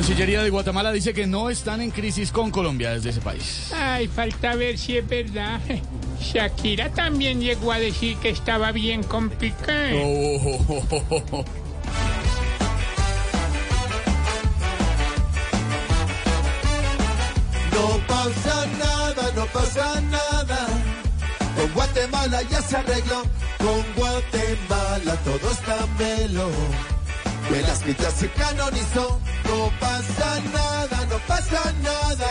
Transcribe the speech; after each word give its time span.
Cancillería 0.00 0.42
de 0.42 0.48
Guatemala 0.48 0.92
dice 0.92 1.12
que 1.12 1.26
no 1.26 1.50
están 1.50 1.82
en 1.82 1.90
crisis 1.90 2.32
con 2.32 2.50
Colombia 2.50 2.92
desde 2.92 3.10
ese 3.10 3.20
país. 3.20 3.70
Ay, 3.76 4.08
falta 4.08 4.56
ver 4.56 4.78
si 4.78 4.96
es 4.96 5.06
verdad. 5.06 5.60
Shakira 6.22 6.88
también 6.88 7.38
llegó 7.38 7.70
a 7.70 7.78
decir 7.78 8.16
que 8.16 8.30
estaba 8.30 8.72
bien 8.72 9.02
con 9.02 9.28
Piqué. 9.28 10.00
Oh. 10.02 11.44
No 17.74 17.98
pasa 18.08 18.66
nada, 18.78 19.32
no 19.36 19.44
pasa 19.52 20.00
nada. 20.00 20.66
Con 21.56 21.74
Guatemala 21.74 22.40
ya 22.50 22.62
se 22.62 22.76
arregló. 22.78 23.22
Con 23.58 23.84
Guatemala 23.96 25.14
todo 25.26 25.50
está 25.50 25.86
melo. 25.98 26.48
Velázquez 27.50 27.96
ya 27.98 28.10
se 28.10 28.28
canonizó. 28.30 29.20
No 29.44 29.70
pasa 29.80 30.40
nada, 30.52 31.06
no 31.10 31.18
pasa 31.26 31.72
nada. 31.82 32.30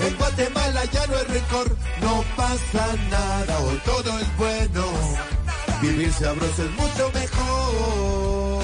En 0.00 0.16
Guatemala 0.16 0.84
ya 0.86 1.06
no 1.06 1.16
hay 1.16 1.24
rencor. 1.24 1.76
No 2.00 2.24
pasa 2.36 2.86
nada, 3.10 3.58
hoy 3.60 3.80
todo 3.84 4.18
es 4.18 4.36
bueno. 4.36 4.84
Vivir 5.80 6.12
sabroso 6.12 6.62
es 6.64 6.70
mucho 6.70 7.10
mejor. 7.12 8.61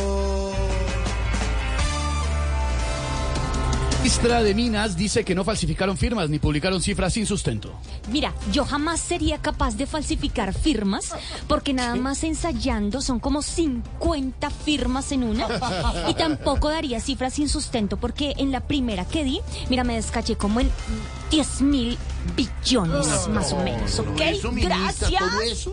Ministra 3.98 4.43
de 4.43 4.55
Minas 4.55 4.97
dice 4.97 5.25
que 5.25 5.34
no 5.34 5.45
falsificaron 5.45 5.97
firmas 5.97 6.30
ni 6.30 6.39
publicaron 6.39 6.80
cifras 6.80 7.12
sin 7.12 7.27
sustento. 7.27 7.75
Mira, 8.11 8.33
yo 8.52 8.65
jamás 8.65 9.01
sería 9.01 9.39
capaz 9.39 9.77
de 9.77 9.87
falsificar 9.87 10.55
firmas 10.55 11.12
porque 11.48 11.73
nada 11.73 11.97
más 11.97 12.23
ensayando 12.23 13.01
son 13.01 13.19
como 13.19 13.42
50 13.42 14.51
firmas 14.51 15.11
en 15.12 15.25
una 15.25 15.48
y 16.09 16.15
tampoco 16.15 16.69
daría 16.69 17.01
cifras 17.01 17.34
sin 17.34 17.48
sustento 17.48 17.97
porque 17.97 18.34
en 18.39 18.53
la 18.53 18.61
primera 18.61 19.05
que 19.05 19.25
di, 19.25 19.41
mira, 19.69 19.83
me 19.84 19.97
descaché 19.97 20.36
como 20.36 20.61
en 20.61 20.70
10 21.30 21.62
mil 21.62 21.98
billones 22.36 23.28
más 23.28 23.53
o 23.53 23.62
menos, 23.62 23.98
¿ok? 23.98 24.20
Gracias. 24.55 25.69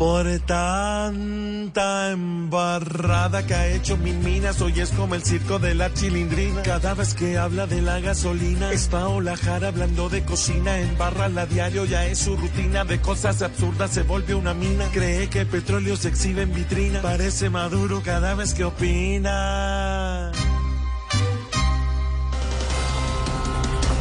Por 0.00 0.26
tanta 0.46 2.10
embarrada 2.10 3.44
que 3.44 3.52
ha 3.52 3.66
hecho 3.66 3.98
mi 3.98 4.14
minas, 4.14 4.62
hoy 4.62 4.80
es 4.80 4.92
como 4.92 5.14
el 5.14 5.22
circo 5.22 5.58
de 5.58 5.74
la 5.74 5.92
chilindrina. 5.92 6.62
Cada 6.62 6.94
vez 6.94 7.12
que 7.12 7.36
habla 7.36 7.66
de 7.66 7.82
la 7.82 8.00
gasolina, 8.00 8.72
es 8.72 8.88
Paola 8.88 9.36
hablando 9.62 10.08
de 10.08 10.24
cocina. 10.24 10.78
Embarra 10.78 11.28
diario, 11.44 11.84
ya 11.84 12.06
es 12.06 12.18
su 12.20 12.34
rutina 12.34 12.86
de 12.86 12.98
cosas 13.02 13.42
absurdas, 13.42 13.90
se 13.90 14.00
vuelve 14.00 14.34
una 14.34 14.54
mina. 14.54 14.86
Cree 14.90 15.28
que 15.28 15.40
el 15.40 15.48
petróleo 15.48 15.98
se 15.98 16.08
exhibe 16.08 16.44
en 16.44 16.54
vitrina, 16.54 17.02
parece 17.02 17.50
maduro 17.50 18.00
cada 18.02 18.34
vez 18.34 18.54
que 18.54 18.64
opina. 18.64 20.32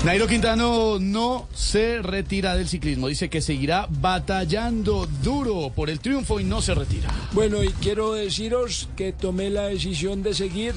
Nairo 0.06 0.28
Quintano 0.28 0.98
no 0.98 1.48
se 1.54 2.02
retira 2.02 2.56
del 2.56 2.70
ciclismo. 2.70 3.10
Dice 3.10 3.30
que 3.30 3.42
seguirá 3.42 3.86
batallando 3.90 5.06
duro 5.22 5.72
por 5.76 5.90
el 5.90 6.00
triunfo 6.00 6.40
y 6.40 6.46
no 6.46 6.62
se 6.62 6.74
retira. 6.74 7.10
Bueno, 7.34 7.64
y 7.64 7.70
quiero 7.74 8.14
deciros 8.14 8.88
que 8.96 9.12
tomé 9.12 9.50
la 9.50 9.64
decisión 9.64 10.24
de 10.24 10.34
seguir 10.34 10.74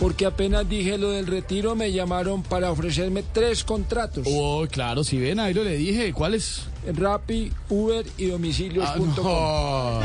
porque 0.00 0.26
apenas 0.26 0.68
dije 0.68 0.98
lo 0.98 1.10
del 1.10 1.28
retiro 1.28 1.76
me 1.76 1.92
llamaron 1.92 2.42
para 2.42 2.72
ofrecerme 2.72 3.22
tres 3.22 3.62
contratos. 3.62 4.26
Oh, 4.28 4.66
claro, 4.68 5.04
si 5.04 5.18
ven, 5.18 5.36
Nairo 5.36 5.62
le 5.62 5.76
dije, 5.76 6.12
¿cuál 6.12 6.34
es? 6.34 6.62
Rappi, 6.92 7.52
Uber 7.68 8.04
y 8.18 8.26
domicilios.com. 8.26 9.24
Ah, 9.26 10.02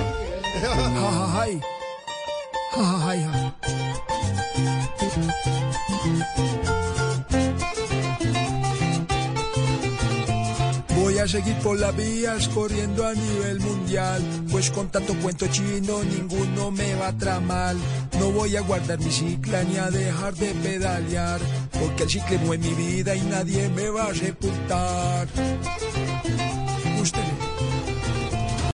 no. 0.94 1.40
Ay. 1.40 1.60
Ay, 2.78 3.26
ay. 3.34 4.79
A 11.20 11.28
seguir 11.28 11.56
por 11.58 11.78
las 11.78 11.96
vías 11.96 12.48
corriendo 12.50 13.06
a 13.06 13.14
nivel 13.14 13.60
mundial, 13.60 14.22
pues 14.52 14.72
con 14.72 14.90
tanto 14.90 15.14
cuento 15.16 15.48
chino 15.48 16.04
ninguno 16.04 16.72
me 16.72 16.96
va 16.96 17.10
a 17.10 17.18
tramar. 17.18 17.76
No 18.20 18.32
voy 18.32 18.56
a 18.56 18.62
guardar 18.62 19.00
mi 19.00 19.12
cicla 19.12 19.64
ni 19.64 19.78
a 19.78 19.90
dejar 19.90 20.36
de 20.36 20.52
pedalear, 20.52 21.40
porque 21.80 22.04
el 22.04 22.10
ciclismo 22.10 22.54
es 22.54 22.60
mi 22.60 22.74
vida 22.74 23.16
y 23.16 23.22
nadie 23.22 23.70
me 23.70 23.90
va 23.90 24.08
a 24.08 24.16
sepultar. 24.16 25.28
Ustedes. 27.02 27.49